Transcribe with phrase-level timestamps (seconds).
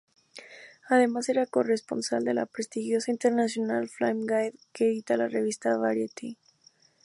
[0.89, 6.39] Además, era corresponsal de la prestigiosa International Filme Guide que edita la revista "Variety".